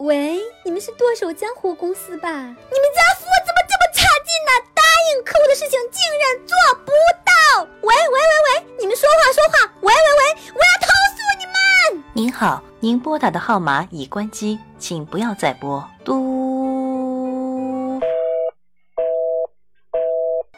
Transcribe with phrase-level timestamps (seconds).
[0.00, 2.30] 喂，你们是剁手江湖公司吧？
[2.30, 4.50] 你们家服务怎么这么差劲呢？
[4.72, 4.82] 答
[5.12, 7.68] 应客户的事情竟然做不到！
[7.82, 9.70] 喂喂喂喂，你们说话说话！
[9.82, 12.04] 喂喂喂，我要投诉你们！
[12.14, 15.86] 您好，您拨打的号码已关机，请不要再拨。
[16.02, 16.39] 嘟。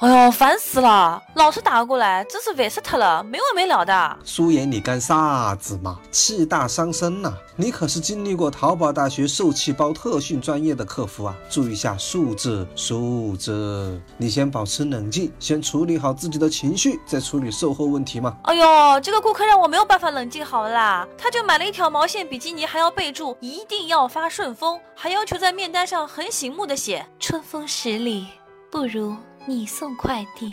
[0.00, 1.22] 哎呦，烦死了！
[1.34, 4.18] 老是打过来，真是烦死他了，没完没了的。
[4.24, 5.98] 苏妍，你干啥子嘛？
[6.10, 7.32] 气大伤身呐！
[7.56, 11.34] 你可是经历过淘宝大学受气包特训专业的客服啊！
[11.48, 14.00] 注意一下素质，素质。
[14.18, 18.36] 你先保持冷静，先处理好自己的情绪，再处理售后问题嘛。
[18.42, 21.06] 哎呦，这个顾客让我没有办法冷静好啦！
[21.16, 28.26] 他就买了一条毛线比基尼，还要备注一定要发顺丰，还要求在面单上很醒目的写春风十里
[28.70, 29.14] 不如。
[29.46, 30.50] 你送快递，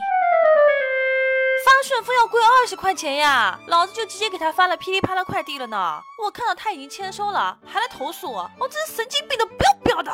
[1.66, 3.58] 发顺丰要贵二十块钱呀！
[3.68, 6.02] 老子就直接给他发了噼里啪啦快递了呢。
[6.22, 10.12] 我看到他已经签收了，还来投诉我，我真是神经病的不要不要的！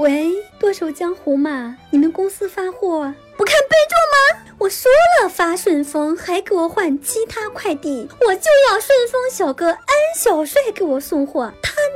[0.00, 3.94] 喂，剁手江湖嘛，你们公司发货不看备注
[4.34, 4.44] 吗？
[4.58, 4.90] 我说
[5.22, 11.52] 了发顺丰，还给我换其他快递，我就要顺丰小哥安小帅给我送货。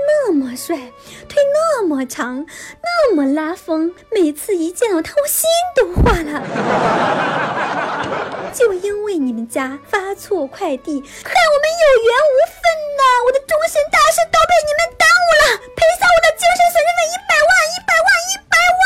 [0.07, 0.77] 那么帅，
[1.29, 2.47] 腿那么长，
[2.83, 6.43] 那么拉风，每次一见到他，我心都化了。
[8.53, 12.63] 就因为你们家发错快递，害我们有缘无分
[12.99, 13.03] 呐！
[13.27, 18.83] 我的终身大事都被你们耽误了，赔偿我的精神损失费一百万，一百万，一百万！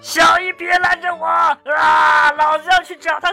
[0.00, 2.32] 小姨，别拦着我啊！
[2.32, 3.30] 老子要去找他！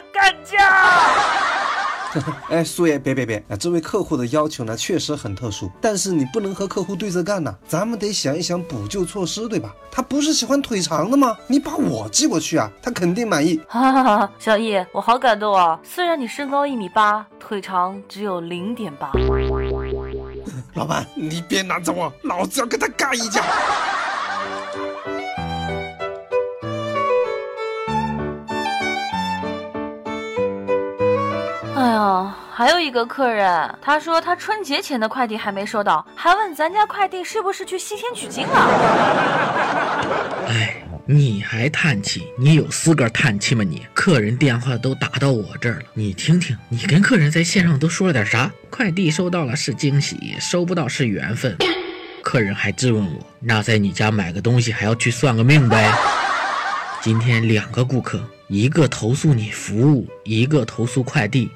[2.49, 3.37] 哎，苏爷，别别别！
[3.49, 9.73] 啊，这位客户的要求呢，确实很特殊，但是你不能和客户对着干呐，咱们得想一想补救措施，对吧？
[9.91, 11.37] 他不是喜欢腿长的吗？
[11.47, 13.59] 你把我寄过去啊，他肯定满意。
[13.69, 15.79] 哈哈哈，小易，我好感动啊！
[15.83, 19.11] 虽然你身高一米八，腿长只有零点八。
[20.75, 23.43] 老板，你别拦着我，老子要跟他干一架！
[32.11, 38.55] 哎呀，还有一个客人，他说他春节前的快递还没收到，还问咱家快递是不是去西天取经了。
[40.49, 42.27] 哎，你还叹气？
[42.37, 43.63] 你有资格叹气吗？
[43.63, 48.51] 你客人电话都打到我这儿了，你听听，你跟客人在线上都说了点啥？
[48.69, 51.55] 快递收到了是惊喜，收不到是缘分。
[52.21, 55.89] 客人还质问我，那在你家买个东西还要去算个命呗？
[57.01, 58.21] 今天两个顾客。
[58.51, 61.49] 一个投诉你服务，一个投诉快递，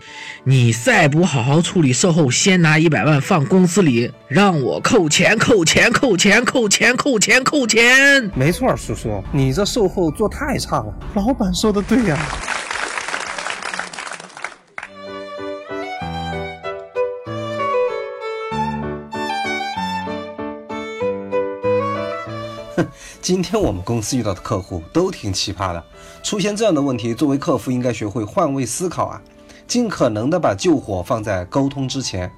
[0.45, 8.31] 你再不好好处理售后，先拿一百万放公司里，让我扣钱扣钱扣钱扣钱扣钱扣钱。
[8.33, 10.85] 没错，叔叔，你这售后做太差了。
[11.15, 12.17] 老板说的对呀。
[12.17, 12.54] 哼，
[23.21, 25.83] 今天我们公司遇到的客户都挺奇葩的。
[26.23, 29.21] 出现这样的问题，作为客服应该学会换位思考啊，
[29.67, 32.31] 尽可能的把救火放在沟通之前。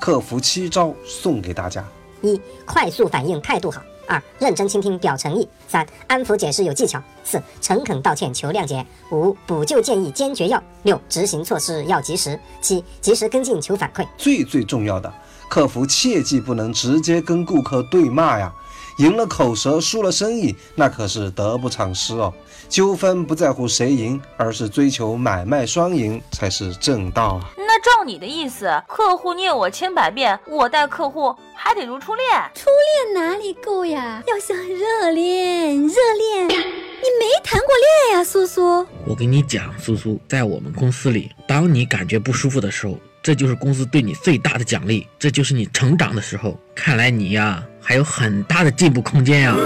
[0.00, 1.84] 客服七招送给大家：
[2.22, 14.04] 一、快速反应，态度好；二、认真倾听，表诚意；三、安抚解释有技巧；四、诚恳道歉，求谅解；五、补救建议坚决要；六、执行措施要及时；七、及时跟进求反馈。
[14.18, 15.12] 最最重要的，
[15.48, 18.52] 客服切记不能直接跟顾客对骂呀。
[18.98, 22.32] 赢了口舌，输了生意，那可是得不偿失哦。
[22.68, 27.50] 纠纷不在乎谁赢，而是追求买卖双赢才是正道啊。
[27.56, 32.26] 那照你的意思，客户虐我千百遍，我待客户还得如初恋？
[32.54, 32.70] 初
[33.04, 34.22] 恋哪里够呀？
[34.26, 37.68] 要想热恋，热恋，你没谈过
[38.08, 38.86] 恋呀，苏苏。
[39.06, 42.96] 我跟你讲，苏苏，在我们公司里，当你感觉不舒服的时候。
[43.22, 46.58] 这就是公司对你最大的奖励，这就是你成长的时候。
[46.74, 49.56] 看来你呀，还有很大的进步空间呀！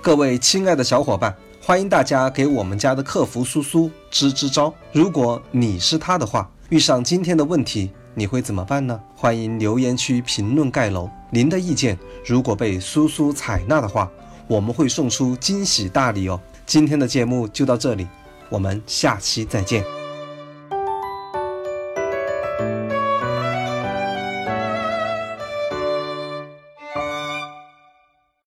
[0.00, 4.72] 各位亲爱的小伙伴，欢迎大家给我们家的客服苏苏支支招。
[4.92, 9.00] 如果你是他的话，遇上今天的问题，你会怎么办呢？
[9.16, 11.10] 欢迎留言区评论盖楼。
[11.30, 14.08] 您的意见如果被苏苏采纳的话，
[14.46, 16.40] 我们会送出惊喜大礼哦。
[16.64, 18.06] 今天的节目就到这里，
[18.48, 19.97] 我们下期再见。